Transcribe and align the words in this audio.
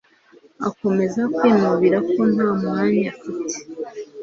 akomeza 0.67 1.21
kwinubira 1.35 1.97
ko 2.11 2.19
nta 2.33 2.49
mwanya 2.59 3.03
afite 3.13 3.55